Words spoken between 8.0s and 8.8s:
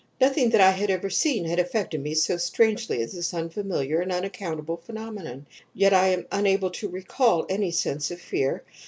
of fear.